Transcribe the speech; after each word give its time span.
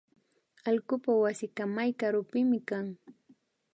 Allkupak 0.69 1.19
wasika 1.23 1.63
may 1.75 1.91
karupimi 1.99 2.59
kan 2.69 2.85